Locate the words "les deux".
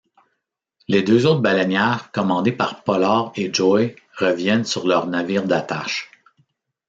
0.87-1.27